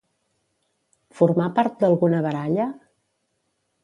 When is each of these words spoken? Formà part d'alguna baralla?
Formà 1.19 1.45
part 1.59 1.77
d'alguna 1.83 2.21
baralla? 2.27 2.65